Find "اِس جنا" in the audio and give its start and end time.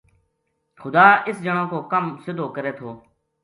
1.27-1.63